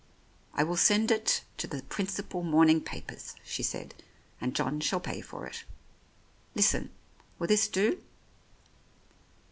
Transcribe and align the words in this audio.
"I 0.55 0.63
will 0.63 0.77
send 0.77 1.11
it 1.11 1.43
to 1.57 1.67
the 1.67 1.83
principal 1.83 2.41
morning 2.41 2.81
papers," 2.81 3.35
she 3.43 3.61
said, 3.61 3.93
"and 4.41 4.55
John 4.55 4.79
shall 4.79 4.99
pay 4.99 5.21
for 5.21 5.45
it. 5.45 5.63
Listen! 6.55 6.89
Will 7.37 7.45
this 7.45 7.67
do? 7.67 8.01